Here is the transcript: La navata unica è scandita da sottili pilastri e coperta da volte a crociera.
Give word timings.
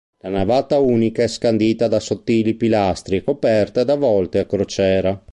La 0.23 0.29
navata 0.29 0.79
unica 0.79 1.21
è 1.21 1.27
scandita 1.27 1.87
da 1.87 1.99
sottili 1.99 2.55
pilastri 2.55 3.17
e 3.17 3.23
coperta 3.23 3.83
da 3.83 3.93
volte 3.93 4.39
a 4.39 4.47
crociera. 4.47 5.23